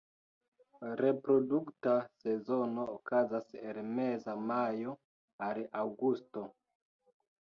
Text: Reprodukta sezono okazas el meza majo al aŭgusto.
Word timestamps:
Reprodukta 1.01 1.93
sezono 2.23 2.85
okazas 2.95 3.53
el 3.73 3.83
meza 3.99 4.35
majo 4.53 4.97
al 5.51 5.63
aŭgusto. 5.83 6.49